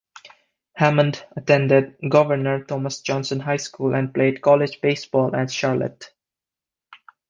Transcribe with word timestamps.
Hammond 0.77 1.23
attended 1.35 1.95
Governor 2.09 2.63
Thomas 2.63 3.01
Johnson 3.01 3.39
High 3.39 3.57
School 3.57 3.93
and 3.93 4.11
played 4.11 4.41
college 4.41 4.81
baseball 4.81 5.35
at 5.35 5.51
Charlotte. 5.51 6.11